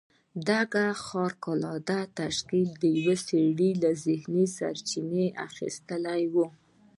دغه 0.49 0.83
خارق 1.05 1.43
العاده 1.55 1.99
تشکيل 2.19 2.69
د 2.81 2.83
يوه 2.99 3.15
سړي 3.29 3.71
له 3.83 3.91
ذهنه 4.05 4.43
سرچينه 4.57 5.25
اخيستې 5.47 6.15
وه. 6.33 6.47